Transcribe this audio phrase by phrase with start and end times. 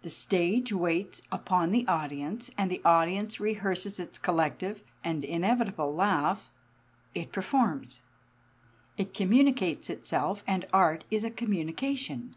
[0.00, 6.50] The stage waits upon the audience, and the audience rehearses its collective and inevitable laugh.
[7.14, 8.00] It performs.
[8.96, 12.34] It communicates itself, and art is a communication.